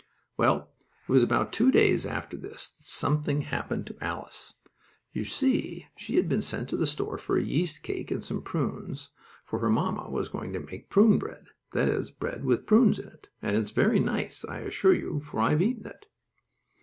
[0.35, 0.73] Well,
[1.07, 4.55] it was about two days after this that something happened to Alice.
[5.13, 8.41] You see she had been sent to the store for a yeast cake and some
[8.41, 9.11] prunes,
[9.45, 13.09] for her mamma was going to make prune bread that is, bread with prunes in
[13.09, 16.07] it, and it's very nice, I assure you, for I've eaten it.